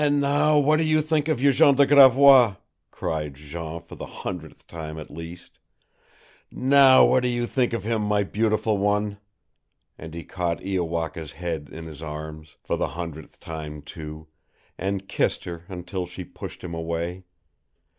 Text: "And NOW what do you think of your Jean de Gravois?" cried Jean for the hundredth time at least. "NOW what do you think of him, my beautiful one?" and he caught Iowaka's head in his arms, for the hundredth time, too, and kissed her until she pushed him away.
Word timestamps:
"And 0.03 0.19
NOW 0.19 0.57
what 0.57 0.77
do 0.77 0.83
you 0.83 0.99
think 0.99 1.27
of 1.27 1.39
your 1.39 1.51
Jean 1.53 1.75
de 1.75 1.85
Gravois?" 1.85 2.55
cried 2.89 3.35
Jean 3.35 3.83
for 3.83 3.93
the 3.93 4.07
hundredth 4.07 4.65
time 4.65 4.97
at 4.97 5.11
least. 5.11 5.59
"NOW 6.49 7.05
what 7.05 7.19
do 7.21 7.29
you 7.29 7.45
think 7.45 7.71
of 7.71 7.83
him, 7.83 8.01
my 8.01 8.23
beautiful 8.23 8.79
one?" 8.79 9.19
and 9.99 10.15
he 10.15 10.23
caught 10.23 10.59
Iowaka's 10.63 11.33
head 11.33 11.69
in 11.71 11.85
his 11.85 12.01
arms, 12.01 12.55
for 12.63 12.77
the 12.77 12.87
hundredth 12.97 13.39
time, 13.39 13.83
too, 13.83 14.25
and 14.75 15.07
kissed 15.07 15.43
her 15.43 15.65
until 15.67 16.07
she 16.07 16.23
pushed 16.25 16.63
him 16.63 16.73
away. 16.73 17.25